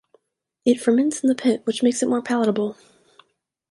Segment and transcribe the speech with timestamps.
[0.65, 2.75] It ferments in the pit, which makes it more palatable.